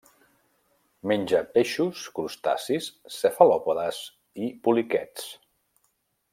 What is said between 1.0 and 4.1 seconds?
Menja peixos, crustacis, cefalòpodes